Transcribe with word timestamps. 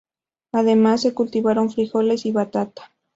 Además, 0.51 1.01
se 1.01 1.13
cultivaron 1.13 1.69
frijoles 1.69 2.25
y 2.25 2.31
batata. 2.31 2.89